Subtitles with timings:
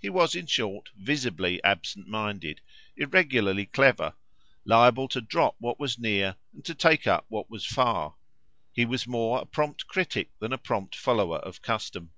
[0.00, 2.60] He was in short visibly absent minded,
[2.96, 4.14] irregularly clever,
[4.64, 8.16] liable to drop what was near and to take up what was far;
[8.72, 12.10] he was more a prompt critic than a prompt follower of custom.